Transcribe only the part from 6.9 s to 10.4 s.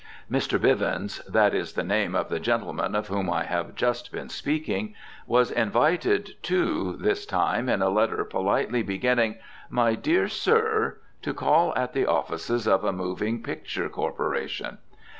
this time in a letter politely beginning "My Dear